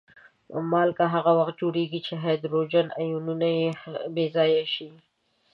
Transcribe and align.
مالګه 0.71 1.05
هغه 1.15 1.31
وخت 1.39 1.55
جوړیږي 1.61 1.99
چې 2.07 2.13
هایدروجن 2.23 2.87
آیونونه 3.01 3.47
بې 4.13 4.25
ځایه 4.35 4.65
شي. 4.73 4.89